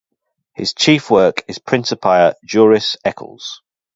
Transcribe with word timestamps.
His 0.55 0.73
chief 0.73 1.11
work 1.11 1.43
is 1.47 1.59
Principia 1.59 2.35
juris 2.43 2.97
eccles. 3.05 3.61